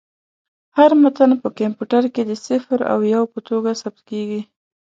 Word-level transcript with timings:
هر 0.77 0.91
متن 1.01 1.29
په 1.41 1.47
کمپیوټر 1.59 2.03
کې 2.13 2.21
د 2.25 2.31
صفر 2.45 2.79
او 2.91 2.99
یو 3.13 3.23
په 3.33 3.39
توګه 3.49 3.69
ثبت 3.81 4.01
کېږي. 4.09 4.41